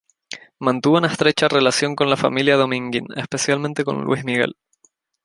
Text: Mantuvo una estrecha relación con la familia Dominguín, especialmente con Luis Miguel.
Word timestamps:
Mantuvo 0.57 0.97
una 0.97 1.09
estrecha 1.09 1.47
relación 1.47 1.95
con 1.95 2.09
la 2.09 2.17
familia 2.17 2.55
Dominguín, 2.57 3.05
especialmente 3.17 3.83
con 3.83 4.03
Luis 4.03 4.23
Miguel. 4.25 4.55